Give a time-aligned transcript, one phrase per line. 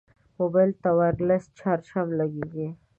[0.39, 2.67] موبایل ته وایرلس چارج هم لګېږي.